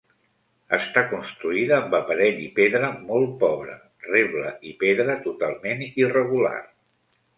[0.75, 3.77] Està construïda amb aparell i pedra molt pobre,
[4.09, 6.57] reble i pedra totalment irregular.